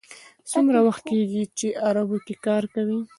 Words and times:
څومره 0.51 0.79
وخت 0.87 1.01
کېږي 1.09 1.69
عربو 1.87 2.17
کې 2.25 2.35
کار 2.45 2.63
کوئ. 2.73 2.99